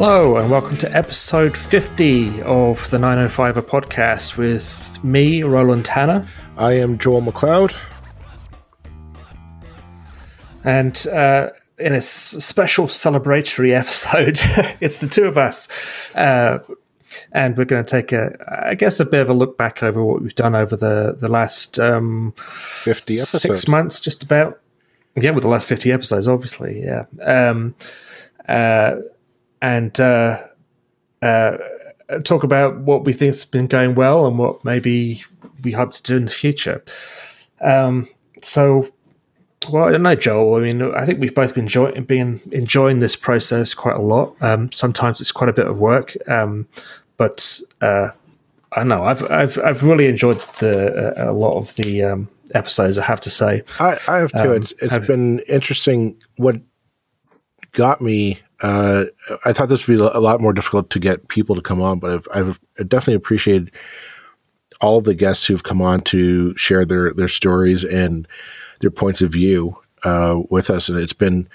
[0.00, 6.24] Hello, and welcome to episode 50 of the 905er podcast with me, Roland Tanner.
[6.56, 7.74] I am Joel McLeod.
[10.62, 11.50] And uh,
[11.80, 14.38] in a special celebratory episode,
[14.80, 15.66] it's the two of us.
[16.14, 16.60] Uh,
[17.32, 20.04] and we're going to take a, I guess, a bit of a look back over
[20.04, 23.42] what we've done over the the last um, 50 episodes.
[23.42, 24.60] six months, just about.
[25.16, 26.84] Yeah, with the last 50 episodes, obviously.
[26.84, 27.06] Yeah.
[27.20, 27.74] Um,
[28.48, 28.98] uh,
[29.60, 30.42] and uh,
[31.22, 31.58] uh,
[32.24, 35.22] talk about what we think's been going well and what maybe
[35.62, 36.82] we hope to do in the future.
[37.60, 38.08] Um,
[38.42, 38.92] so,
[39.68, 40.56] well, I don't know, Joel.
[40.56, 44.36] I mean, I think we've both been, enjoy- been enjoying this process quite a lot.
[44.40, 46.68] Um, sometimes it's quite a bit of work, um,
[47.16, 48.10] but uh,
[48.72, 49.02] I don't know.
[49.02, 52.98] I've I've I've really enjoyed the uh, a lot of the um, episodes.
[52.98, 53.62] I have to say.
[53.80, 54.38] I, I have too.
[54.38, 56.20] Um, it's it's been interesting.
[56.36, 56.60] What
[57.72, 59.04] got me, uh,
[59.44, 61.98] I thought this would be a lot more difficult to get people to come on,
[61.98, 63.70] but I've, I've definitely appreciated
[64.80, 68.26] all the guests who've come on to share their their stories and
[68.80, 71.48] their points of view uh, with us, and it's been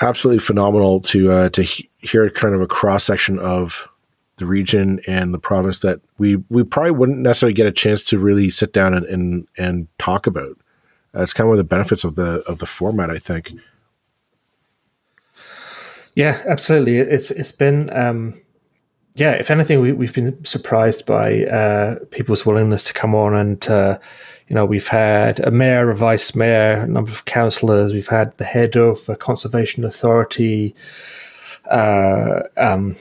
[0.00, 3.88] absolutely phenomenal to uh, to he- hear kind of a cross section of
[4.36, 8.18] the region and the province that we we probably wouldn't necessarily get a chance to
[8.18, 10.58] really sit down and and, and talk about.
[11.14, 13.52] Uh, it's kind of one of the benefits of the of the format, I think.
[16.16, 16.96] Yeah, absolutely.
[16.96, 18.40] It's it's been um,
[19.14, 19.32] yeah.
[19.32, 23.98] If anything, we, we've been surprised by uh, people's willingness to come on, and uh,
[24.48, 27.92] you know, we've had a mayor, a vice mayor, a number of councillors.
[27.92, 30.74] We've had the head of a conservation authority,
[31.70, 32.96] uh, um,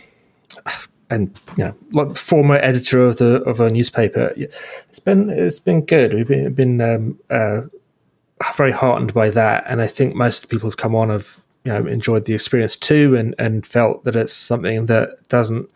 [1.09, 4.33] and you know, former editor of the of a newspaper.
[4.35, 6.13] It's been it's been good.
[6.13, 7.61] We've been, been um, uh,
[8.57, 11.44] very heartened by that, and I think most of the people who've come on have
[11.65, 15.69] you know enjoyed the experience too, and and felt that it's something that doesn't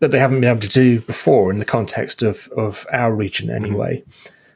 [0.00, 3.50] that they haven't been able to do before in the context of of our region
[3.50, 4.04] anyway.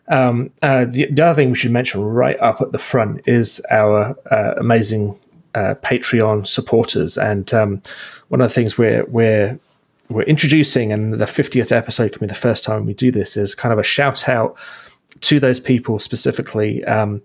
[0.08, 3.64] Um, uh, the, the other thing we should mention right up at the front is
[3.70, 5.16] our uh, amazing
[5.54, 7.80] uh, Patreon supporters, and um,
[8.28, 9.58] one of the things we're we're
[10.10, 13.54] we're introducing, and the 50th episode can be the first time we do this, is
[13.54, 14.58] kind of a shout out
[15.20, 16.84] to those people specifically.
[16.84, 17.22] Um,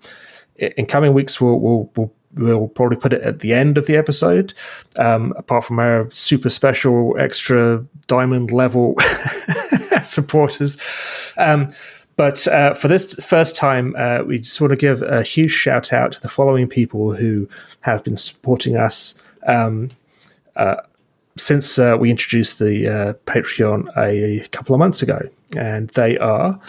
[0.57, 3.95] in coming weeks, we'll, we'll, we'll, we'll probably put it at the end of the
[3.95, 4.53] episode,
[4.97, 8.95] um, apart from our super special, extra diamond level
[10.03, 10.77] supporters.
[11.37, 11.71] Um,
[12.15, 15.91] but uh, for this first time, uh, we just want to give a huge shout
[15.91, 17.49] out to the following people who
[17.81, 19.89] have been supporting us um,
[20.55, 20.77] uh,
[21.37, 25.19] since uh, we introduced the uh, Patreon a couple of months ago.
[25.57, 26.59] And they are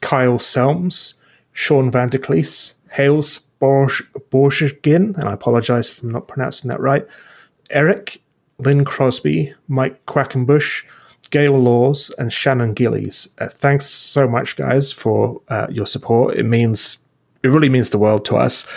[0.00, 1.14] Kyle Selms,
[1.52, 7.06] Sean Vanderklees, Hales Borgin, and I apologize if I'm not pronouncing that right,
[7.70, 8.20] Eric,
[8.58, 10.84] Lynn Crosby, Mike Quackenbush,
[11.30, 13.34] Gail Laws, and Shannon Gillies.
[13.38, 16.36] Uh, thanks so much, guys, for uh, your support.
[16.36, 16.98] It means
[17.42, 18.68] it really means the world to us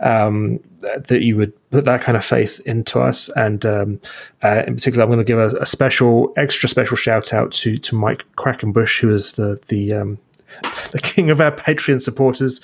[0.00, 3.28] um, that you would put that kind of faith into us.
[3.30, 4.00] And um,
[4.42, 7.78] uh, in particular, I'm going to give a, a special, extra special shout out to
[7.78, 10.18] to Mike Quackenbush, who is the the um,
[10.92, 12.60] the king of our Patreon supporters.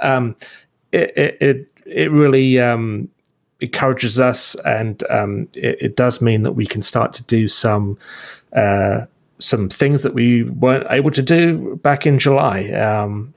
[0.00, 0.36] Um,
[0.94, 3.08] it, it it really um,
[3.60, 7.98] encourages us, and um, it, it does mean that we can start to do some
[8.52, 9.06] uh,
[9.38, 12.70] some things that we weren't able to do back in July.
[12.70, 13.34] Um,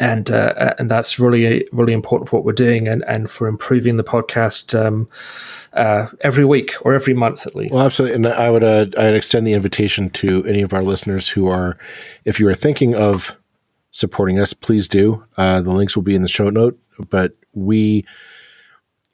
[0.00, 3.96] and uh, and that's really really important for what we're doing, and, and for improving
[3.96, 5.08] the podcast um,
[5.74, 7.72] uh, every week or every month at least.
[7.72, 11.28] Well, absolutely, and I would uh, I'd extend the invitation to any of our listeners
[11.28, 11.78] who are,
[12.24, 13.36] if you are thinking of
[13.96, 15.24] supporting us, please do.
[15.38, 16.78] Uh, the links will be in the show note.
[17.08, 18.04] But we,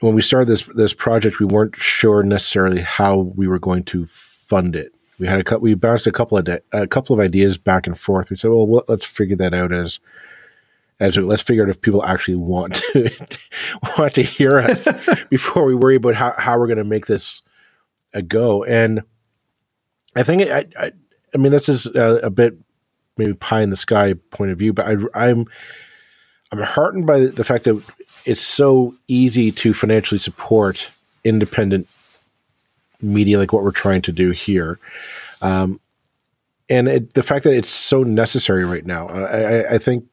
[0.00, 4.06] when we started this this project, we weren't sure necessarily how we were going to
[4.06, 4.92] fund it.
[5.20, 7.86] We had a cou- we bounced a couple of de- a couple of ideas back
[7.86, 8.28] and forth.
[8.28, 10.00] We said, well, well, let's figure that out as
[10.98, 13.10] as we- let's figure out if people actually want to
[13.98, 14.88] want to hear us
[15.30, 17.40] before we worry about how, how we're going to make this
[18.12, 18.64] a go.
[18.64, 19.02] And
[20.16, 20.92] I think I, I,
[21.32, 22.54] I mean, this is a, a bit
[23.16, 25.46] maybe pie in the sky point of view, but I, I'm
[26.50, 27.82] I'm heartened by the, fact that
[28.26, 30.90] it's so easy to financially support
[31.24, 31.88] independent
[33.00, 34.78] media like what we're trying to do here.
[35.40, 35.80] Um,
[36.68, 40.04] and it, the fact that it's so necessary right now, Uh, I, I, I think,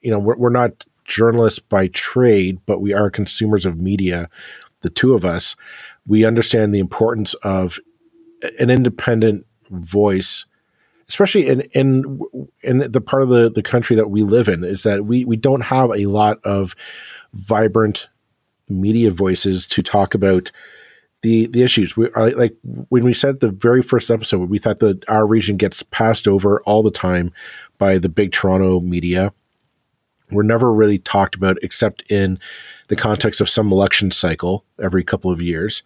[0.00, 4.28] you know, we're, we're not journalists by trade, but we are consumers of media.
[4.82, 5.56] The two of us,
[6.06, 7.78] we understand the importance of
[8.58, 10.46] an independent voice,
[11.08, 12.20] especially in in
[12.62, 15.36] in the part of the, the country that we live in, is that we we
[15.36, 16.74] don't have a lot of
[17.32, 18.08] vibrant
[18.68, 20.50] media voices to talk about
[21.22, 21.96] the the issues.
[21.96, 25.56] We are like when we said the very first episode, we thought that our region
[25.56, 27.32] gets passed over all the time
[27.78, 29.32] by the big Toronto media.
[30.30, 32.38] We're never really talked about except in
[32.88, 35.82] the context of some election cycle every couple of years.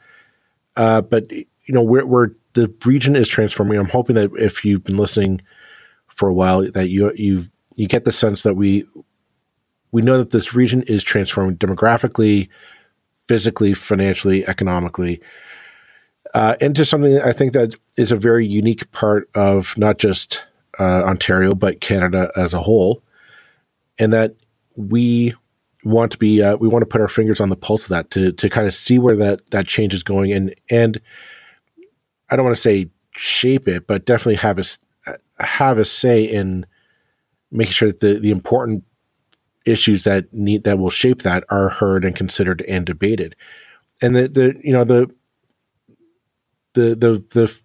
[0.77, 3.79] Uh, but you know, we're, we're the region is transforming.
[3.79, 5.41] I'm hoping that if you've been listening
[6.09, 7.47] for a while, that you you
[7.77, 8.85] you get the sense that we
[9.93, 12.49] we know that this region is transforming demographically,
[13.27, 15.21] physically, financially, economically,
[16.35, 20.43] uh, into something I think that is a very unique part of not just
[20.79, 23.03] uh, Ontario but Canada as a whole,
[23.99, 24.35] and that
[24.77, 25.35] we
[25.85, 28.11] want to be uh, we want to put our fingers on the pulse of that
[28.11, 31.01] to to kind of see where that that change is going and and
[32.31, 34.65] I don't want to say shape it, but definitely have a
[35.43, 36.67] have a say in
[37.51, 38.85] making sure that the the important
[39.65, 43.37] issues that need that will shape that are heard and considered and debated.
[44.01, 45.11] And the the you know the
[46.75, 47.59] the the the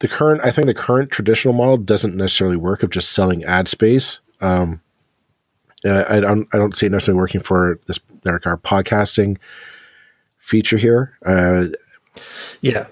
[0.00, 3.68] the current I think the current traditional model doesn't necessarily work of just selling ad
[3.68, 4.20] space.
[4.40, 4.80] Um,
[5.84, 9.38] I don't I don't see it necessarily working for this like our podcasting
[10.38, 11.16] feature here.
[11.24, 11.66] Uh,
[12.60, 12.86] yeah,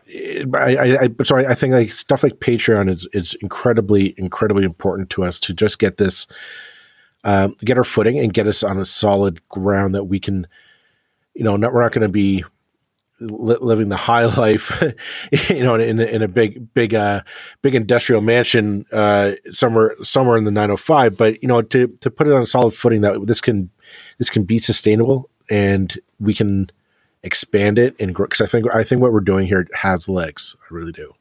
[0.55, 5.11] I, I, I so I, think like stuff like Patreon is is incredibly incredibly important
[5.11, 6.27] to us to just get this,
[7.25, 10.47] um, get our footing and get us on a solid ground that we can,
[11.35, 12.45] you know, not, we're not going to be
[13.21, 14.83] li- living the high life,
[15.51, 17.23] you know, in, in a big big uh
[17.63, 22.27] big industrial mansion uh somewhere somewhere in the 905, but you know, to to put
[22.27, 23.71] it on a solid footing that this can
[24.19, 26.71] this can be sustainable and we can
[27.23, 30.57] expand it and grow because I think I think what we're doing here has legs.
[30.63, 31.15] I really do.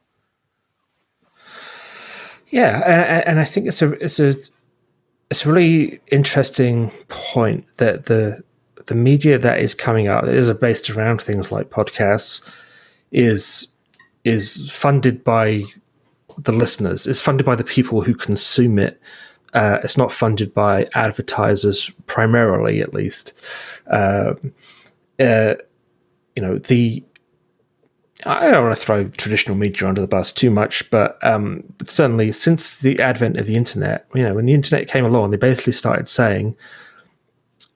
[2.48, 4.36] Yeah, and, and I think it's a it's a
[5.30, 8.44] it's a really interesting point that the
[8.88, 12.42] the media that is coming out that is based around things like podcasts
[13.12, 13.68] is
[14.24, 15.63] is funded by
[16.38, 17.06] the listeners.
[17.07, 19.00] It's funded by the people who consume it.
[19.54, 23.34] Uh, it's not funded by advertisers primarily, at least.
[23.88, 24.36] Uh,
[25.19, 25.56] uh,
[26.35, 27.03] you know the
[28.25, 31.89] I don't want to throw traditional media under the bus too much, but, um, but
[31.89, 35.37] certainly since the advent of the internet, you know, when the internet came along, they
[35.37, 36.57] basically started saying,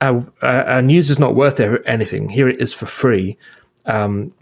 [0.02, 2.28] our, our news is not worth anything.
[2.28, 3.38] Here it is for free.
[3.86, 4.34] Um,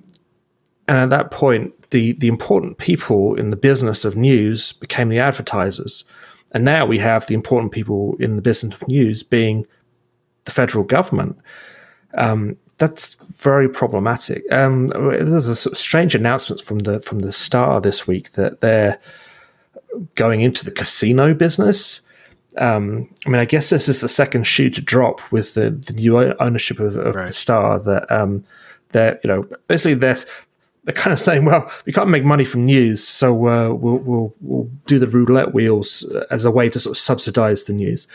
[0.88, 5.20] and at that point, the, the important people in the business of news became the
[5.20, 6.04] advertisers.
[6.54, 9.68] And now we have the important people in the business of news being
[10.46, 11.38] the federal government.
[12.18, 14.44] Um, that's very problematic.
[14.52, 18.62] Um, there's a sort of strange announcement from the from the Star this week that
[18.62, 19.00] they're
[20.16, 22.02] going into the casino business.
[22.58, 25.94] Um, I mean, I guess this is the second shoe to drop with the, the
[25.94, 27.28] new ownership of, of right.
[27.28, 27.78] the Star.
[27.80, 28.44] That um,
[28.90, 30.18] they're you know basically they're
[30.84, 34.34] they're kind of saying, well, we can't make money from news, so uh, we'll, we'll
[34.42, 38.08] we'll do the roulette wheels as a way to sort of subsidize the news.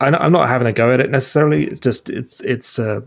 [0.00, 1.66] I'm not having a go at it necessarily.
[1.66, 3.02] It's just it's it's uh,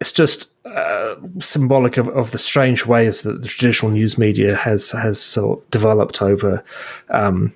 [0.00, 4.90] it's just uh, symbolic of, of the strange ways that the traditional news media has
[4.90, 6.62] has sort of developed over
[7.10, 7.52] um,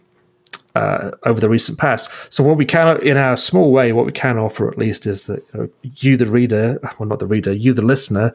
[0.74, 2.10] uh, over the recent past.
[2.30, 5.26] So what we can, in our small way, what we can offer at least is
[5.26, 8.32] that you, know, you, the reader, well, not the reader, you, the listener,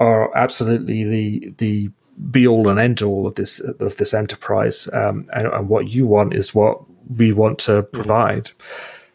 [0.00, 1.90] are absolutely the the
[2.30, 6.06] be all and end all of this of this enterprise, um, and, and, what you
[6.06, 6.82] want is what
[7.16, 8.50] we want to provide,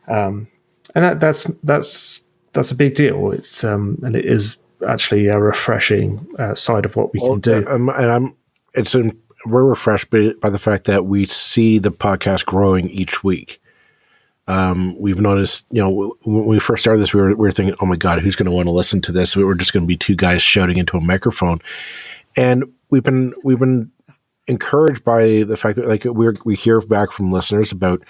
[0.08, 0.48] um,
[0.94, 2.22] and that, that's that's
[2.56, 3.32] that's a big deal.
[3.32, 4.58] It's um, and it is
[4.88, 7.68] actually a refreshing uh, side of what we well, can do.
[7.68, 8.36] And, and I'm
[8.74, 13.24] it's in, we're refreshed by, by, the fact that we see the podcast growing each
[13.24, 13.62] week.
[14.48, 17.76] Um, we've noticed, you know, when we first started this, we were, we were thinking,
[17.80, 19.36] oh my God, who's going to want to listen to this?
[19.36, 21.62] We were just going to be two guys shouting into a microphone.
[22.36, 23.92] And we've been, we've been
[24.48, 28.04] encouraged by the fact that like we we hear back from listeners about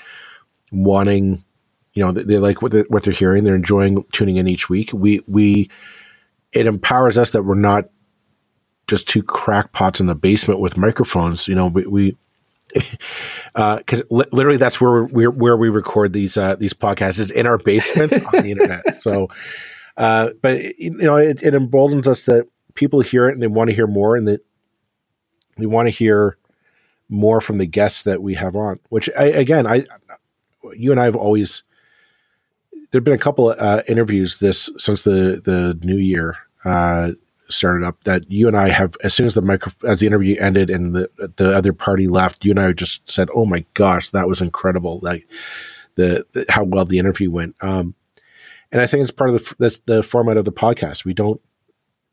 [0.72, 1.44] wanting
[1.96, 3.44] you know, they, they like what, they, what they're hearing.
[3.44, 4.92] They're enjoying tuning in each week.
[4.94, 5.70] We, we,
[6.52, 7.90] it empowers us that we're not
[8.88, 11.48] just two crackpots in the basement with microphones.
[11.48, 12.18] You know, we, we
[12.74, 17.32] because uh, li- literally that's where we where we record these uh, these podcasts is
[17.32, 18.84] in our basement on the internet.
[18.96, 19.30] So,
[19.98, 23.70] uh, but you know, it, it, emboldens us that people hear it and they want
[23.70, 24.42] to hear more, and that
[25.58, 26.38] they want to hear
[27.08, 28.80] more from the guests that we have on.
[28.90, 29.86] Which I, again, I
[30.76, 31.64] you and I have always
[32.96, 37.12] there've been a couple of uh, interviews this since the the new year uh,
[37.50, 40.38] started up that you and I have as soon as the micro as the interview
[40.40, 44.12] ended and the the other party left, you and I just said, "Oh my gosh,
[44.12, 45.28] that was incredible!" Like
[45.96, 47.58] the, the how well the interview went.
[47.60, 47.96] Um,
[48.72, 51.04] and I think it's part of the that's the format of the podcast.
[51.04, 51.42] We don't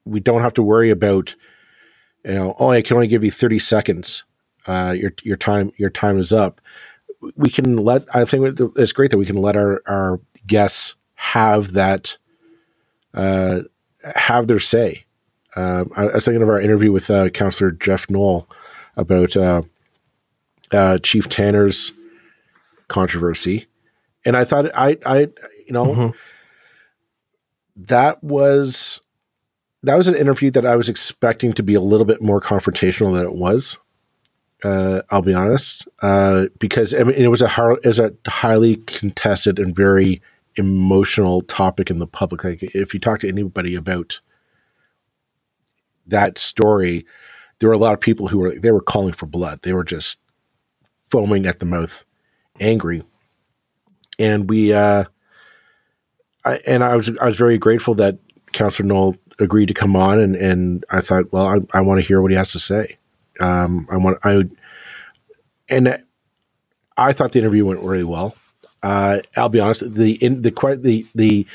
[0.05, 1.37] we don't have to worry about
[2.25, 4.25] you know oh I can only give you thirty seconds.
[4.67, 6.61] Uh, your your time your time is up.
[7.37, 11.73] We can let I think it's great that we can let our our guests have
[11.73, 12.17] that
[13.15, 13.61] uh,
[14.03, 15.05] have their say.
[15.55, 18.49] Uh, I, I, was thinking of our interview with uh, Councillor Jeff Knoll
[18.97, 19.63] about uh,
[20.71, 21.93] uh, Chief Tanner's
[22.89, 23.67] controversy,
[24.25, 25.19] and I thought I I
[25.67, 26.11] you know mm-hmm.
[27.77, 29.01] that was
[29.83, 33.13] that was an interview that I was expecting to be a little bit more confrontational
[33.13, 33.77] than it was.
[34.65, 38.15] Uh, I'll be honest, uh, because I mean, it was a hard, it was a
[38.29, 40.23] highly contested and very
[40.57, 42.45] emotional topic in the public.
[42.45, 44.21] Like if you talk to anybody about
[46.07, 47.07] that story,
[47.59, 49.61] there were a lot of people who were they were calling for blood.
[49.63, 50.19] They were just
[51.11, 52.05] foaming at the mouth,
[52.61, 53.03] angry,
[54.19, 54.73] and we.
[54.73, 55.05] Uh,
[56.45, 58.19] I, and I was I was very grateful that
[58.53, 62.07] Councillor Knoll agreed to come on, and, and I thought, well, I, I want to
[62.07, 62.99] hear what he has to say.
[63.41, 64.45] Um, I want I,
[65.69, 66.03] and
[66.97, 68.35] I thought the interview went really well.
[68.83, 69.95] Uh, I'll be honest.
[69.95, 71.47] The in the the the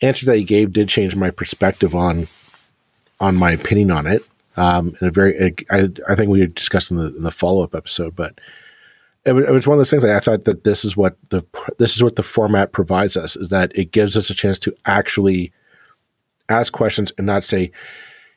[0.00, 2.28] answers that he gave did change my perspective on
[3.20, 4.24] on my opinion on it.
[4.56, 7.76] Um, in a very, I, I think we discussed in the, in the follow up
[7.76, 8.40] episode, but
[9.24, 10.04] it, it, was one of those things.
[10.04, 11.44] I thought that this is what the
[11.78, 14.74] this is what the format provides us is that it gives us a chance to
[14.84, 15.52] actually
[16.48, 17.70] ask questions and not say,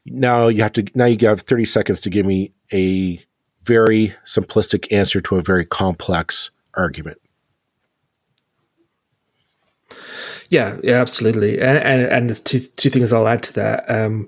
[0.05, 3.23] now you have to now you have thirty seconds to give me a
[3.63, 7.19] very simplistic answer to a very complex argument.
[10.49, 11.59] Yeah, yeah, absolutely.
[11.61, 13.89] And and, and there's two two things I'll add to that.
[13.89, 14.27] Um,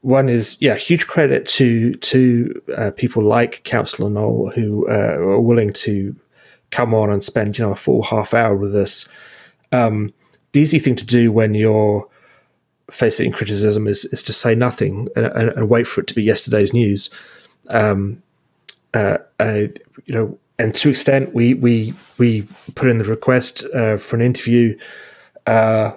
[0.00, 5.40] one is yeah, huge credit to to uh, people like Councillor Knoll who uh, are
[5.40, 6.16] willing to
[6.70, 9.08] come on and spend you know a full half hour with us.
[9.70, 10.12] Um,
[10.52, 12.08] the easy thing to do when you're
[12.90, 16.22] facing criticism is is to say nothing and, and, and wait for it to be
[16.22, 17.08] yesterday's news.
[17.68, 18.22] Um,
[18.94, 24.16] uh, you know, and to extent we we we put in the request uh, for
[24.16, 24.78] an interview
[25.46, 25.92] uh,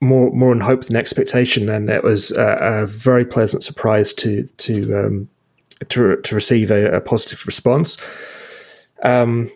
[0.00, 4.44] more more in hope than expectation, and it was a, a very pleasant surprise to
[4.58, 5.28] to um,
[5.88, 7.96] to, to receive a, a positive response.
[9.02, 9.50] Um,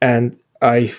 [0.00, 0.92] and I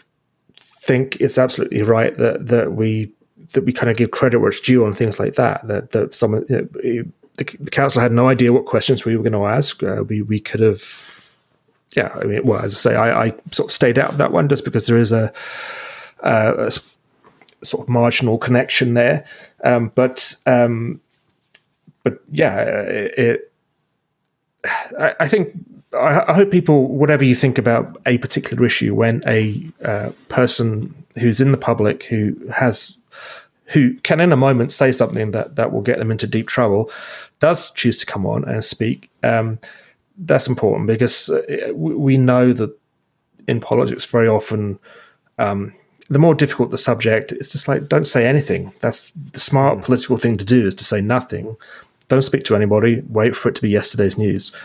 [0.60, 3.12] think it's absolutely right that that we
[3.54, 5.66] that we kind of give credit where it's due on things like that.
[5.68, 9.24] That that someone you know, the, the, council had no idea what questions we were
[9.24, 9.84] going to ask.
[9.84, 10.82] Uh, we we could have,
[11.96, 12.18] yeah.
[12.20, 14.50] I mean, well, as I say, I, I sort of stayed out of that one
[14.50, 15.32] just because there is a,
[16.22, 16.72] a,
[17.64, 19.26] sort of marginal connection there.
[19.64, 21.02] Um, but um,
[22.04, 23.52] but yeah, it, it
[25.00, 25.54] I, I, think
[25.94, 30.94] I, I, hope people, whatever you think about a particular issue, when a uh, person
[31.18, 32.98] who's in the public who has
[33.68, 36.92] who can in a moment say something that that will get them into deep trouble
[37.40, 39.10] does choose to come on and speak.
[39.24, 39.60] Um,
[40.18, 42.78] that's important because uh, we know that
[43.48, 44.80] in politics very often
[45.38, 45.74] um,
[46.10, 48.72] the more difficult the subject, it's just like don't say anything.
[48.80, 49.84] That's the smart mm.
[49.84, 51.56] political thing to do is to say nothing.
[52.08, 53.02] Don't speak to anybody.
[53.10, 54.56] Wait for it to be yesterday's news,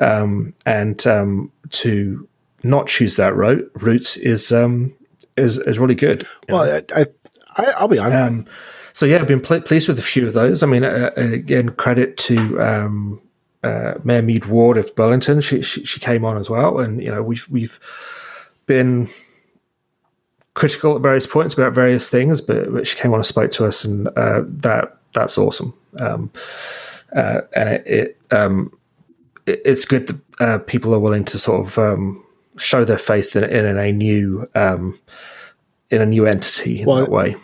[0.00, 2.28] um, and um, to
[2.64, 4.92] not choose that route route is um,
[5.36, 6.26] is is really good.
[6.48, 7.06] Well, I,
[7.56, 8.16] I will be honest.
[8.16, 8.46] Um,
[8.92, 10.62] so yeah, I've been pl- pleased with a few of those.
[10.62, 13.20] I mean, uh, again, credit to um,
[13.64, 15.40] uh, Mayor Meed Ward of Burlington.
[15.40, 17.80] She, she, she came on as well, and you know we've we've
[18.66, 19.08] been
[20.54, 23.66] critical at various points about various things, but, but she came on and spoke to
[23.66, 25.74] us, and uh, that that's awesome.
[25.98, 26.30] Um,
[27.14, 28.76] uh, and it, it, um,
[29.46, 32.24] it, it's good that uh, people are willing to sort of um,
[32.58, 34.98] show their faith in, in a new um,
[35.90, 37.36] in a new entity in well, that way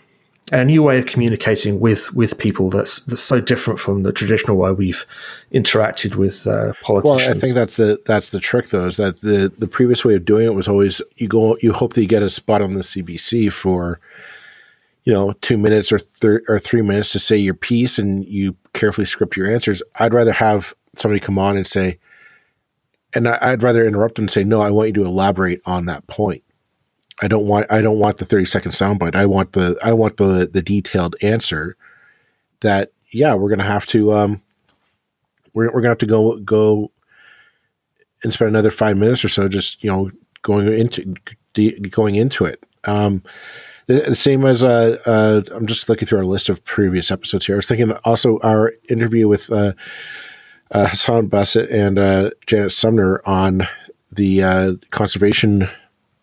[0.52, 4.57] a new way of communicating with with people that's that's so different from the traditional
[4.57, 5.07] way we've
[5.52, 7.26] interacted with uh, politicians.
[7.26, 10.14] Well, I think that's the that's the trick though is that the the previous way
[10.16, 12.75] of doing it was always you go you hope that you get a spot on
[12.75, 14.00] the CBC for
[15.04, 18.57] you know two minutes or thir- or three minutes to say your piece and you
[18.73, 19.83] carefully script your answers.
[19.97, 21.99] I'd rather have somebody come on and say,
[23.14, 25.87] and I, I'd rather interrupt them and say, no, I want you to elaborate on
[25.87, 26.42] that point
[27.20, 29.14] I don't want I don't want the 30 second soundbite.
[29.14, 31.76] I want the I want the the detailed answer
[32.60, 34.42] that yeah, we're gonna have to um
[35.52, 36.90] we're we're gonna have to go go
[38.22, 40.10] and spend another five minutes or so just you know
[40.42, 41.14] going into
[41.90, 42.64] going into it.
[42.84, 43.22] Um,
[43.86, 47.46] the, the same as uh, uh, I'm just looking through our list of previous episodes
[47.46, 47.56] here.
[47.56, 49.72] I was thinking also our interview with uh,
[50.70, 53.66] uh, Hassaan Basit and uh, Janet Sumner on
[54.12, 55.68] the uh, conservation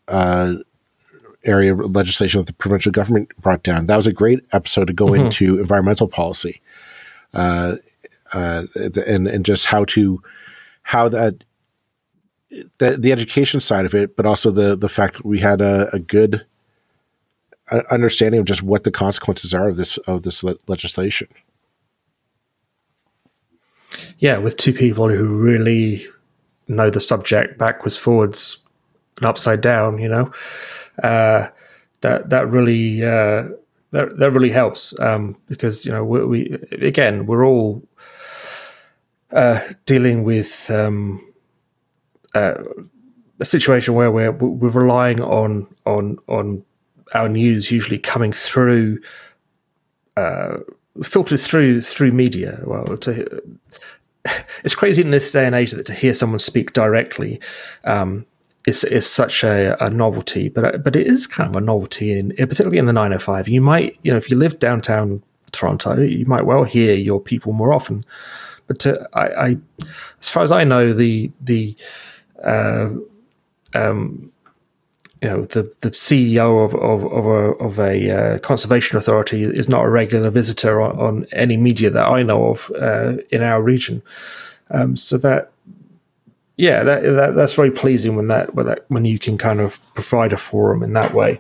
[0.08, 0.56] uh,
[1.48, 3.86] area of legislation that the provincial government brought down.
[3.86, 5.26] That was a great episode to go mm-hmm.
[5.26, 6.62] into environmental policy,
[7.34, 7.78] uh,
[8.34, 8.64] uh,
[9.06, 10.22] and and just how to
[10.84, 11.44] how that
[12.78, 15.90] the the education side of it, but also the the fact that we had a,
[15.94, 16.46] a good
[17.72, 21.28] uh, understanding of just what the consequences are of this of this le- legislation.
[24.20, 26.06] Yeah, with two people who really
[26.68, 28.64] know the subject backwards, forwards,
[29.26, 30.32] upside down, you know,
[31.04, 31.50] uh,
[32.02, 33.50] that that really uh,
[33.92, 37.82] that that really helps um, because you know we, we, again we're all
[39.32, 41.22] uh, dealing with um,
[42.34, 42.64] uh,
[43.40, 46.64] a situation where we're we're relying on on on
[47.14, 49.00] our news usually coming through
[50.18, 50.58] uh,
[51.04, 52.62] filtered through through media.
[52.66, 53.42] Well, to,
[54.64, 57.40] it's crazy in this day and age that to hear someone speak directly
[57.86, 58.26] um,
[58.68, 62.36] is is such a, a, novelty, but but it is kind of a novelty in
[62.36, 63.48] particularly in the 905.
[63.48, 67.54] You might you know if you live downtown Toronto, you might well hear your people
[67.54, 68.06] more often.
[68.68, 69.58] But to, I, I,
[70.22, 71.76] as far as I know, the the
[72.44, 72.90] uh,
[73.74, 74.32] um,
[75.22, 79.70] you know the the CEO of of of a, of a uh, conservation authority is
[79.70, 83.62] not a regular visitor on, on any media that I know of uh, in our
[83.62, 84.04] region.
[84.70, 85.52] Um, so that
[86.58, 89.80] yeah, that, that, that's very pleasing when that when that when you can kind of
[89.94, 91.40] provide a forum in that way.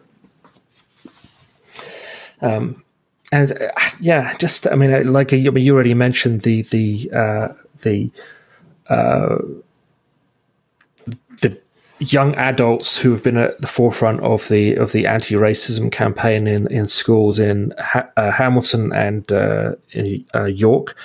[2.42, 2.84] Um,
[3.32, 7.48] and uh, yeah, just I mean, like I mean, you already mentioned the the uh,
[7.80, 8.12] the
[8.90, 9.38] uh,
[12.00, 16.72] young adults who have been at the forefront of the of the anti-racism campaign in,
[16.72, 19.74] in schools in ha- uh, Hamilton and uh,
[20.36, 20.96] uh, York.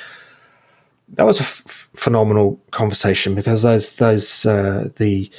[1.12, 5.30] That was a f- phenomenal conversation because those those uh, the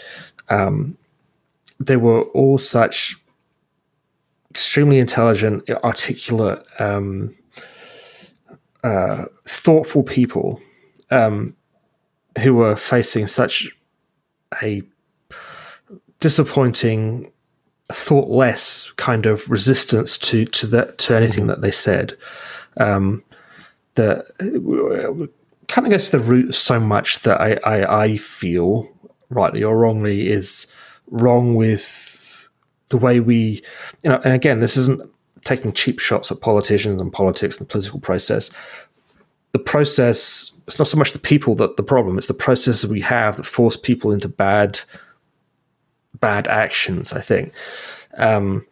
[0.49, 0.97] um,
[1.79, 3.17] they were all such
[4.51, 7.35] extremely intelligent, articulate, um,
[8.83, 10.61] uh, thoughtful people
[11.09, 11.55] um,
[12.39, 13.67] who were facing such
[14.61, 14.83] a
[16.19, 17.31] disappointing,
[17.91, 21.47] thoughtless kind of resistance to to that to anything mm-hmm.
[21.47, 22.15] that they said.
[22.77, 23.23] Um,
[23.95, 24.25] that
[25.67, 28.89] kind of gets to the root so much that I, I, I feel
[29.29, 30.67] rightly or wrongly is
[31.07, 32.47] wrong with
[32.89, 33.63] the way we
[34.03, 35.09] you know and again this isn't
[35.43, 38.51] taking cheap shots at politicians and politics and the political process
[39.51, 43.01] the process it's not so much the people that the problem it's the processes we
[43.01, 44.79] have that force people into bad
[46.23, 47.11] bad actions.
[47.11, 47.53] I think
[48.17, 48.65] um,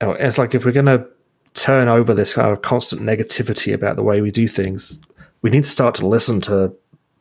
[0.00, 1.06] oh, it's like if we're going to
[1.54, 4.98] turn over this kind of constant negativity about the way we do things,
[5.42, 6.74] we need to start to listen to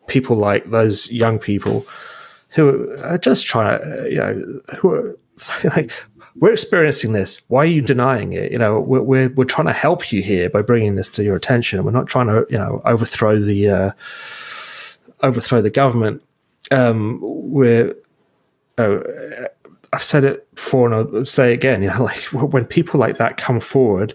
[0.07, 1.85] people like those young people
[2.49, 5.17] who are just trying to, you know, who are
[5.63, 5.91] like,
[6.35, 7.41] we're experiencing this.
[7.49, 8.51] Why are you denying it?
[8.51, 11.35] You know, we're, we're, we're trying to help you here by bringing this to your
[11.35, 11.83] attention.
[11.83, 13.91] We're not trying to, you know, overthrow the, uh,
[15.23, 16.23] overthrow the government.
[16.71, 17.95] Um, we're,
[18.77, 18.99] uh,
[19.93, 21.81] I've said it before and I'll say it again.
[21.81, 24.13] You know, like when people like that come forward,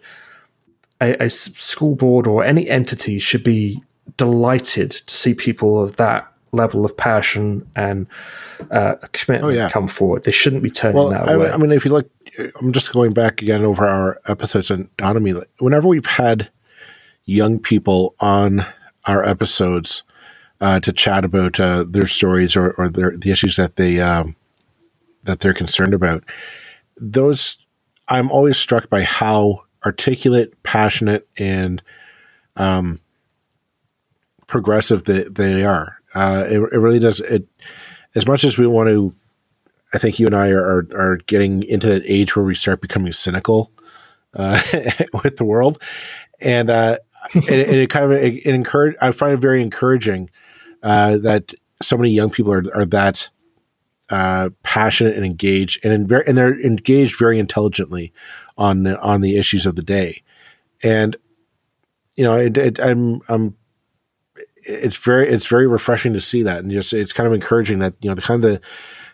[1.00, 3.82] a, a school board or any entity should be
[4.16, 8.06] delighted to see people of that level of passion and
[8.70, 9.68] uh, commitment oh, yeah.
[9.68, 10.24] come forward.
[10.24, 11.50] They shouldn't be turning well, that I, away.
[11.50, 12.10] I mean, if you look,
[12.60, 15.34] I'm just going back again over our episodes on autonomy.
[15.58, 16.48] Whenever we've had
[17.24, 18.64] young people on
[19.04, 20.02] our episodes
[20.60, 24.36] uh, to chat about uh, their stories or, or their, the issues that they um,
[25.24, 26.24] that they're concerned about.
[26.96, 27.58] Those
[28.08, 31.82] I'm always struck by how articulate, passionate, and
[32.56, 33.00] um,
[34.46, 35.98] progressive they, they are.
[36.14, 37.20] Uh, it, it really does.
[37.20, 37.46] It
[38.14, 39.14] as much as we want to.
[39.94, 42.80] I think you and I are are, are getting into that age where we start
[42.80, 43.70] becoming cynical
[44.34, 44.60] uh,
[45.24, 45.80] with the world,
[46.40, 46.98] and uh,
[47.34, 48.96] it, it, kind of it, it encourage.
[49.00, 50.30] I find it very encouraging
[50.82, 53.28] uh, that so many young people are are that
[54.08, 58.12] uh, passionate and engaged, and in very, and they're engaged very intelligently
[58.56, 60.22] on the, on the issues of the day.
[60.82, 61.16] And
[62.16, 63.56] you know, it, it, I'm I'm
[64.66, 67.94] it's very it's very refreshing to see that, and just it's kind of encouraging that
[68.00, 68.60] you know the kind of the,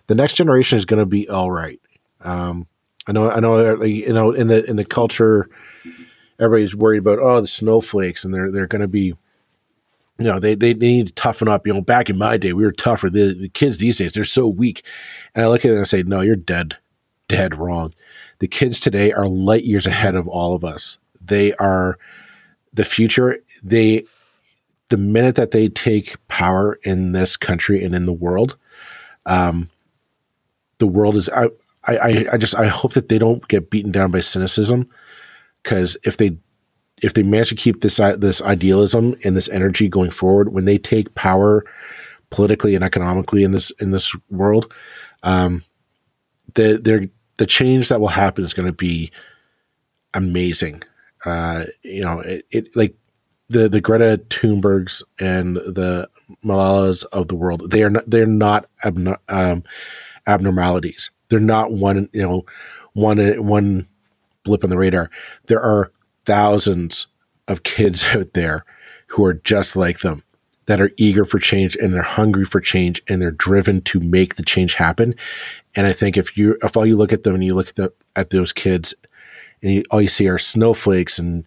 [0.08, 1.80] the next generation is going to be all right.
[2.20, 2.66] Um,
[3.06, 5.48] I know I know uh, you know in the in the culture,
[6.38, 9.14] everybody's worried about oh the snowflakes, and they're they're going to be
[10.18, 11.66] you know, they, they, they need to toughen up.
[11.66, 13.10] You know, back in my day, we were tougher.
[13.10, 14.84] The, the kids these days, they're so weak.
[15.34, 16.76] And I look at it and I say, no, you're dead,
[17.28, 17.94] dead wrong.
[18.38, 20.98] The kids today are light years ahead of all of us.
[21.20, 21.98] They are
[22.72, 23.38] the future.
[23.62, 24.04] They,
[24.92, 28.59] the minute that they take power in this country and in the world,
[29.24, 29.70] um,
[30.76, 31.48] the world is, I,
[31.85, 34.90] I, I, just I hope that they don't get beaten down by cynicism
[35.62, 36.37] because if they
[37.00, 40.76] if they manage to keep this this idealism and this energy going forward, when they
[40.76, 41.64] take power
[42.28, 44.70] politically and economically in this in this world,
[45.22, 45.64] um,
[46.55, 49.11] the the change that will happen is going to be
[50.12, 50.83] amazing.
[51.24, 52.94] Uh, you know, it, it, like
[53.52, 56.08] the the Greta Thunbergs and the
[56.44, 57.70] Malalas of the world.
[57.70, 59.64] They are not they're not abno- um,
[60.26, 61.10] abnormalities.
[61.28, 62.44] They're not one you know
[62.94, 63.86] one one
[64.44, 65.10] blip on the radar.
[65.46, 65.92] There are
[66.24, 67.06] thousands
[67.48, 68.64] of kids out there
[69.08, 70.22] who are just like them
[70.66, 74.36] that are eager for change and they're hungry for change and they're driven to make
[74.36, 75.14] the change happen.
[75.74, 77.76] And I think if you if all you look at them and you look at
[77.76, 78.94] the, at those kids
[79.62, 81.44] and you, all you see are snowflakes and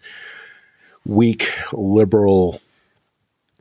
[1.06, 2.60] weak liberal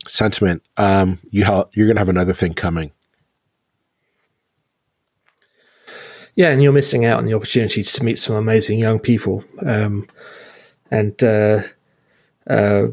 [0.07, 2.91] sentiment, um, you ha- you're going to have another thing coming.
[6.35, 9.43] Yeah, and you're missing out on the opportunity to meet some amazing young people.
[9.65, 10.07] Um,
[10.91, 11.61] and uh,
[12.49, 12.87] uh,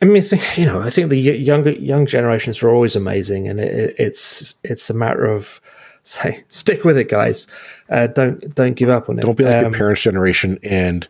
[0.00, 3.48] I mean, I think, you know, I think the younger young generations are always amazing,
[3.48, 5.60] and it, it's it's a matter of
[6.02, 7.46] say stick with it, guys.
[7.88, 9.22] Uh, don't don't give up on it.
[9.22, 11.06] Don't be like um, your parents' generation and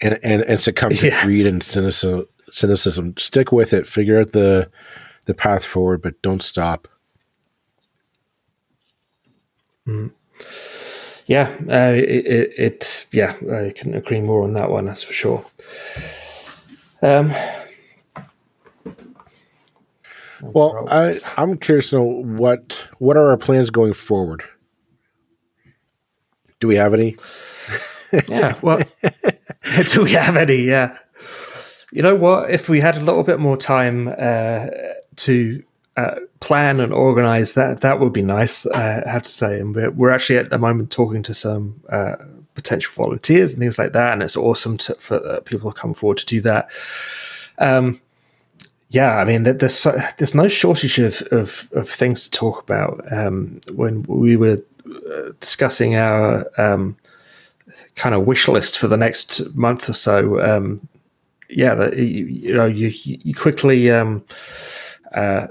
[0.00, 1.24] and and, and succumb to yeah.
[1.24, 2.26] greed and cynicism.
[2.50, 3.14] Cynicism.
[3.16, 3.86] Stick with it.
[3.86, 4.70] Figure out the
[5.24, 6.88] the path forward, but don't stop.
[9.86, 10.12] Mm.
[11.26, 14.86] Yeah, uh, it, it, it, Yeah, I can agree more on that one.
[14.86, 15.44] That's for sure.
[17.02, 17.32] Um,
[20.40, 24.42] well, I, I'm curious to know what what are our plans going forward.
[26.60, 27.16] Do we have any?
[28.28, 28.54] yeah.
[28.62, 28.82] Well,
[29.86, 30.62] do we have any?
[30.62, 30.96] Yeah.
[31.92, 32.50] You know what?
[32.50, 34.66] If we had a little bit more time uh,
[35.16, 35.62] to
[35.96, 38.66] uh, plan and organize, that that would be nice.
[38.66, 41.82] Uh, I have to say, and we're, we're actually at the moment talking to some
[41.88, 42.16] uh,
[42.54, 45.94] potential volunteers and things like that, and it's awesome to, for uh, people to come
[45.94, 46.70] forward to do that.
[47.58, 48.00] Um,
[48.90, 53.04] yeah, I mean, there's so, there's no shortage of, of, of things to talk about.
[53.12, 54.62] Um, when we were
[55.40, 56.96] discussing our um,
[57.94, 60.88] kind of wish list for the next month or so, um,
[61.50, 64.24] yeah, the, you, you, know, you you quickly um,
[65.14, 65.48] uh,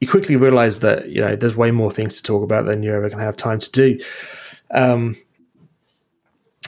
[0.00, 2.96] you quickly realize that you know there's way more things to talk about than you're
[2.96, 4.00] ever going to have time to do.
[4.70, 5.16] Um,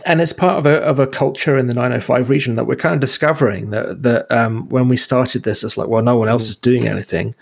[0.07, 2.95] and it's part of a of a culture in the 905 region that we're kind
[2.95, 6.49] of discovering that that um, when we started this, it's like, well, no one else
[6.49, 7.35] is doing anything.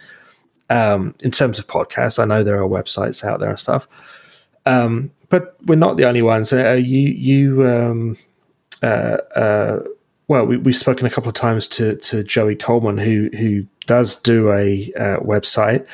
[0.68, 3.86] Um, in terms of podcasts, I know there are websites out there and stuff,
[4.64, 6.52] um, but we're not the only ones.
[6.52, 8.16] Uh, you you um,
[8.82, 9.82] uh, uh,
[10.28, 14.16] well, we, have spoken a couple of times to to Joey Coleman, who who does
[14.16, 15.86] do a uh, website,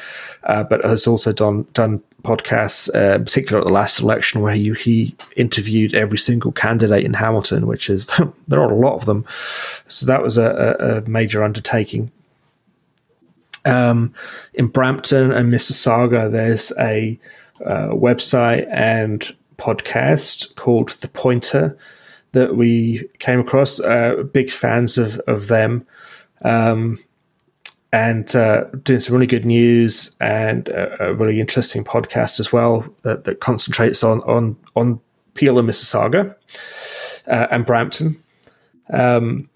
[0.44, 4.72] uh, but has also done done podcasts, uh, particularly at the last election, where he,
[4.74, 8.06] he interviewed every single candidate in Hamilton, which is
[8.48, 9.26] there are a lot of them.
[9.88, 12.11] So that was a, a major undertaking.
[13.64, 14.12] Um,
[14.55, 17.18] in Brampton and Mississauga, there's a
[17.64, 21.77] uh, website and podcast called The Pointer
[22.33, 23.79] that we came across.
[23.79, 25.87] Uh, big fans of of them.
[26.42, 26.98] Um,
[27.92, 32.87] and uh, doing some really good news and a, a, really interesting podcast as well
[33.03, 34.98] that, that concentrates on on on
[35.35, 36.35] Peel and Mississauga
[37.27, 38.22] uh, and Brampton.
[38.92, 39.48] Um,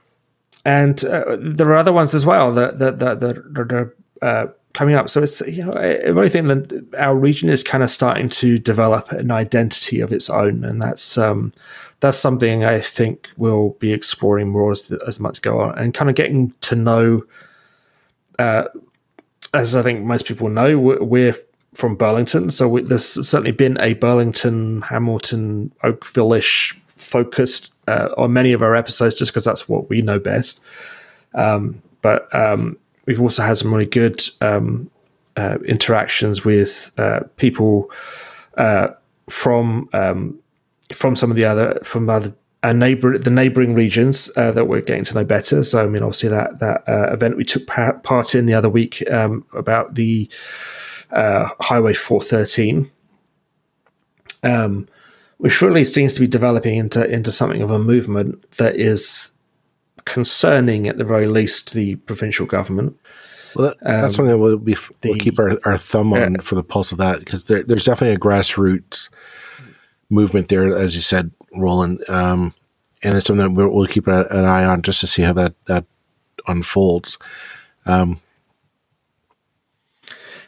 [0.66, 4.96] and uh, there are other ones as well that that that, that are uh, coming
[4.96, 5.09] up.
[5.09, 8.59] So it's you know I really think that our region is kind of starting to
[8.59, 11.52] develop an identity of its own, and that's um,
[12.00, 16.11] that's something I think we'll be exploring more as as much go on, and kind
[16.11, 17.22] of getting to know
[18.38, 18.64] uh,
[19.55, 21.35] as I think most people know, we're,
[21.74, 28.53] from Burlington, so we, there's certainly been a Burlington, Hamilton, Oakville-ish focused uh, on many
[28.53, 30.61] of our episodes, just because that's what we know best.
[31.35, 34.90] Um, but um, we've also had some really good um,
[35.37, 37.90] uh, interactions with uh, people
[38.57, 38.88] uh,
[39.29, 40.38] from um,
[40.92, 42.33] from some of the other from other
[42.72, 45.62] neighbor the neighboring regions uh, that we're getting to know better.
[45.62, 49.09] So, I mean, obviously that that uh, event we took part in the other week
[49.11, 50.29] um, about the
[51.11, 52.90] uh, Highway 413,
[54.42, 54.88] um,
[55.38, 59.33] which really seems to be developing into into something of a movement that is
[60.05, 62.99] concerning, at the very least, the provincial government.
[63.55, 66.55] Well, that, that's um, something that we'll, be, we'll keep our, our thumb on for
[66.55, 69.09] the pulse of that because there, there's definitely a grassroots
[70.11, 72.09] movement there, as you said, Roland.
[72.09, 72.55] Um,
[73.03, 75.85] and it's something that we'll, keep an eye on just to see how that that
[76.46, 77.18] unfolds.
[77.85, 78.20] Um,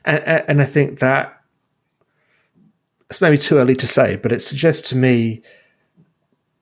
[0.04, 1.37] and, and I think that
[3.10, 5.42] it's maybe too early to say, but it suggests to me,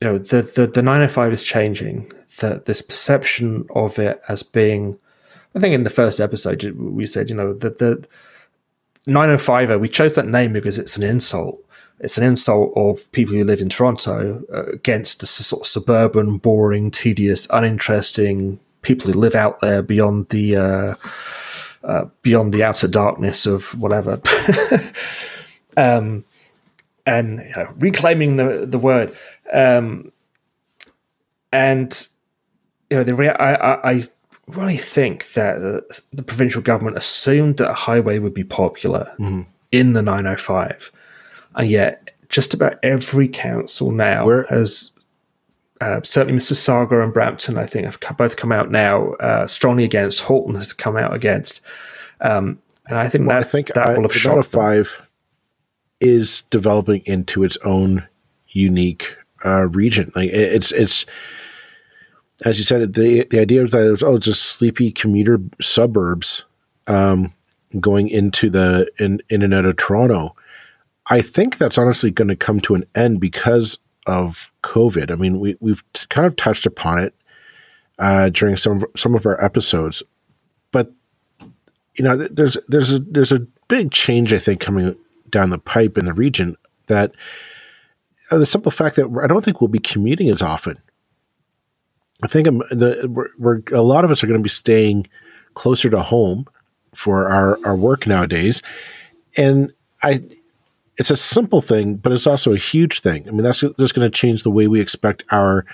[0.01, 2.13] you know, the the, the 905 is changing.
[2.41, 4.99] That this perception of it as being,
[5.55, 8.07] I think in the first episode we said, you know, that the
[9.07, 11.63] 905 we chose that name because it's an insult.
[11.99, 16.37] It's an insult of people who live in Toronto uh, against the sort of suburban,
[16.37, 20.95] boring, tedious, uninteresting people who live out there beyond the uh,
[21.83, 24.21] uh, beyond the outer darkness of whatever.
[25.79, 26.25] um,
[27.07, 29.17] and you know, reclaiming the the word.
[29.53, 30.13] Um,
[31.53, 32.09] and
[32.91, 34.03] you know, the rea- I, I, I
[34.49, 39.43] really think that the, the, provincial government assumed that a highway would be popular mm-hmm.
[39.73, 40.93] in the 905,
[41.55, 44.91] and yet just about every council now Where- has.
[45.79, 50.23] Uh, certainly, Mississauga and Brampton, I think, have both come out now uh, strongly against.
[50.23, 51.61] Halton has come out against,
[52.23, 55.06] um, and I think well, that I think that I, will have shocked five
[56.01, 58.07] is developing into its own
[58.49, 60.13] unique uh, region.
[60.15, 61.07] Like it's it's
[62.45, 66.45] as you said, the the idea was that it was oh just sleepy commuter suburbs
[66.87, 67.33] um,
[67.81, 70.35] going into the in in and out of Toronto.
[71.09, 75.11] I think that's honestly going to come to an end because of COVID.
[75.11, 77.15] I mean, we we've kind of touched upon it
[77.99, 80.03] uh, during some some of our episodes,
[80.73, 80.93] but
[81.95, 84.97] you know, there's there's a there's a big change I think coming
[85.37, 87.13] down the pipe in the region that
[88.31, 90.79] uh, the simple fact that I don't think we'll be commuting as often.
[92.23, 95.09] I think the, we're, we're, a lot of us are going to be staying
[95.53, 96.47] closer to home
[96.95, 98.63] for our, our work nowadays.
[99.37, 100.23] And I,
[100.97, 103.29] it's a simple thing, but it's also a huge thing.
[103.29, 105.67] I mean, that's just going to change the way we expect our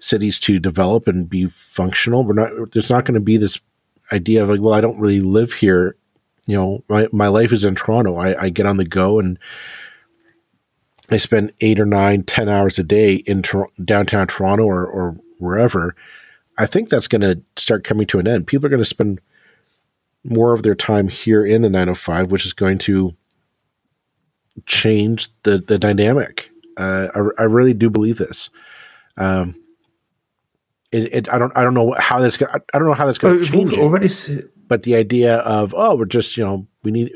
[0.00, 2.24] cities to develop and be functional.
[2.24, 3.60] We're not, there's not going to be this
[4.10, 5.96] idea of like, well, I don't really live here
[6.46, 8.16] you know, my, my life is in Toronto.
[8.16, 9.38] I, I get on the go and
[11.10, 15.16] I spend eight or nine, ten hours a day in Tor- downtown Toronto or, or
[15.38, 15.94] wherever.
[16.58, 18.46] I think that's going to start coming to an end.
[18.46, 19.20] People are going to spend
[20.24, 23.14] more of their time here in the 905, which is going to
[24.64, 26.50] change the, the dynamic.
[26.76, 28.50] Uh, I, I really do believe this.
[29.16, 29.54] Um,
[30.92, 33.18] it, it, I don't I don't know how that's going I don't know how that's
[33.18, 33.74] going to change.
[33.74, 34.08] Already,
[34.68, 37.12] but the idea of oh we're just you know we need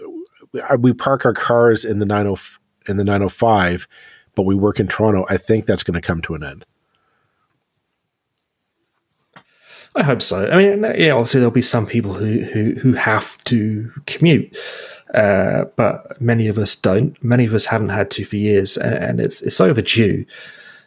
[0.79, 2.41] we park our cars in the 90
[2.89, 3.87] in the 905
[4.35, 6.65] but we work in Toronto I think that's going to come to an end
[9.97, 10.49] I hope so.
[10.49, 14.57] I mean, yeah, obviously there'll be some people who who, who have to commute,
[15.15, 17.23] uh, but many of us don't.
[17.25, 20.25] Many of us haven't had to for years, and, and it's it's overdue.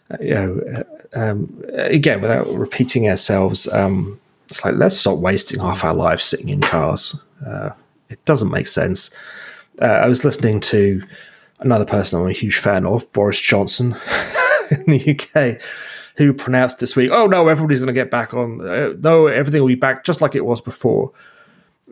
[0.10, 0.62] Uh, you know,
[1.14, 4.22] uh, um, again, without repeating ourselves, um,
[4.54, 7.20] it's like let's stop wasting half our lives sitting in cars.
[7.44, 7.72] Uh,
[8.10, 9.14] it doesn't make sense.
[9.82, 11.02] Uh, I was listening to
[11.60, 13.96] another person I'm a huge fan of, Boris Johnson,
[14.72, 15.60] in the UK,
[16.18, 18.62] who pronounced this week, "Oh no, everybody's going to get back on.
[18.62, 21.12] Uh, no, everything will be back just like it was before."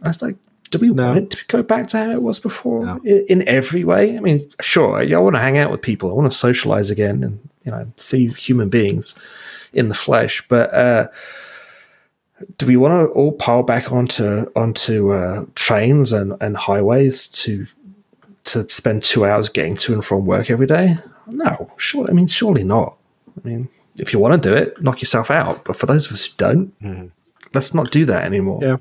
[0.04, 0.36] I was like,
[0.70, 1.14] "Do we no.
[1.14, 3.02] want to go back to how it was before no.
[3.04, 6.14] in, in, every way?" I mean, sure, I want to hang out with people, I
[6.14, 9.18] want to socialize again, and you know, see human beings
[9.74, 10.72] in the flesh, but.
[10.72, 11.08] Uh,
[12.58, 17.68] do we want to all pile back onto onto uh, trains and, and highways to
[18.46, 20.98] to spend two hours getting to and from work every day?
[21.28, 22.10] No, sure.
[22.10, 22.98] I mean, surely not.
[23.44, 25.64] I mean, if you want to do it, knock yourself out.
[25.64, 27.08] But for those of us who don't, mm-hmm.
[27.54, 28.60] let's not do that anymore.
[28.62, 28.78] Yeah.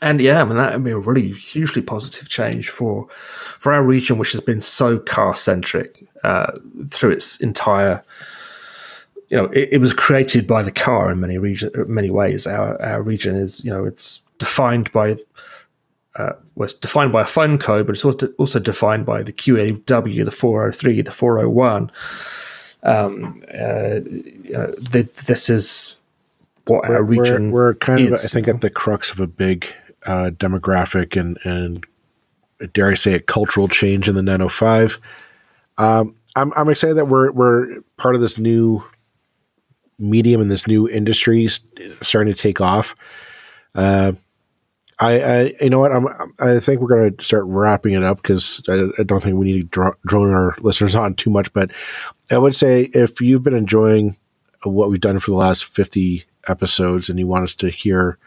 [0.00, 3.82] And yeah, I mean that would be a really hugely positive change for for our
[3.82, 6.52] region, which has been so car centric uh,
[6.88, 8.04] through its entire
[9.28, 12.46] you know, it, it, was created by the car in many region, many ways.
[12.46, 15.16] Our our region is, you know, it's defined by
[16.16, 20.24] uh, was defined by a phone code, but it's also also defined by the QEW,
[20.24, 21.90] the 403, the 401.
[22.84, 25.96] Um, uh, the, this is
[26.64, 27.50] what we're, our region.
[27.50, 29.66] We're, we're kind is, of, I think, at the crux of a big
[30.06, 31.86] uh, demographic and and
[32.72, 34.98] dare I say it, cultural change in the 905.
[35.76, 38.82] Um, I'm I'm excited that we're we're part of this new
[39.98, 41.48] medium in this new industry
[42.02, 42.94] starting to take off.
[43.74, 44.12] Uh,
[45.00, 45.92] I, I, you know what?
[45.92, 46.08] I'm,
[46.40, 49.52] I think we're going to start wrapping it up because I, I, don't think we
[49.52, 51.52] need to drone our listeners on too much.
[51.52, 51.70] But
[52.30, 54.16] I would say if you've been enjoying
[54.64, 58.18] what we've done for the last 50 episodes and you want us to hear,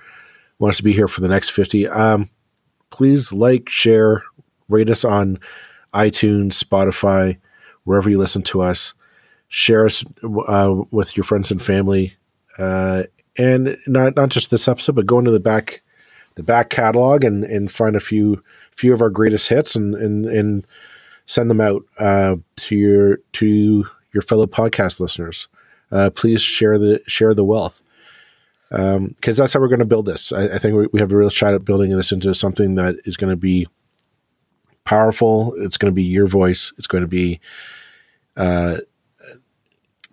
[0.59, 2.29] want us to be here for the next 50, um,
[2.89, 4.23] please like, share,
[4.69, 5.39] rate us on
[5.93, 7.37] iTunes, Spotify,
[7.83, 8.93] wherever you listen to us
[9.51, 12.15] share us uh, with your friends and family,
[12.57, 13.03] uh,
[13.37, 15.81] and not not just this episode, but go into the back
[16.35, 20.25] the back catalog and and find a few few of our greatest hits and and
[20.25, 20.65] and
[21.25, 25.47] send them out uh, to your to your fellow podcast listeners.
[25.91, 27.83] Uh, please share the share the wealth
[28.69, 30.31] because um, that's how we're going to build this.
[30.31, 32.95] I, I think we, we, have a real shot at building this into something that
[33.03, 33.67] is going to be
[34.85, 35.53] powerful.
[35.57, 36.71] It's going to be your voice.
[36.77, 37.41] It's going to be
[38.37, 38.77] uh,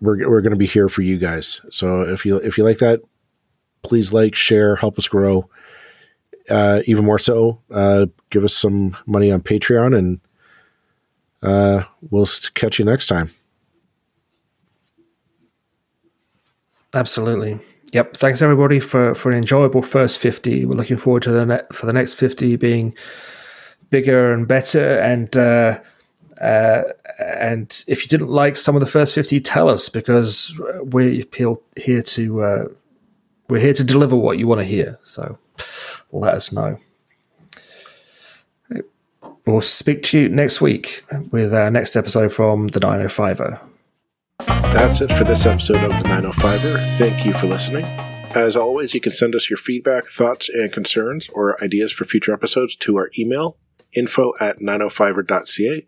[0.01, 1.61] we're we're going to be here for you guys.
[1.71, 3.01] So if you if you like that,
[3.81, 5.49] please like, share, help us grow.
[6.49, 10.19] Uh, even more so, uh, give us some money on Patreon, and
[11.43, 13.29] uh, we'll catch you next time.
[16.93, 17.59] Absolutely.
[17.93, 18.17] Yep.
[18.17, 20.65] Thanks everybody for for an enjoyable first fifty.
[20.65, 22.95] We're looking forward to the net for the next fifty being
[23.91, 24.97] bigger and better.
[24.99, 25.79] And uh,
[26.39, 26.83] uh,
[27.19, 31.23] and if you didn't like some of the first fifty, tell us because we're
[31.75, 32.65] here to uh,
[33.47, 34.99] we're here to deliver what you want to hear.
[35.03, 35.37] So
[36.11, 36.79] let us know.
[39.45, 43.59] We'll speak to you next week with our next episode from the 905er.
[44.45, 46.97] That's it for this episode of the 905er.
[46.99, 47.83] Thank you for listening.
[48.35, 52.31] As always, you can send us your feedback, thoughts, and concerns or ideas for future
[52.31, 53.57] episodes to our email,
[53.93, 55.87] info at 905er.ca.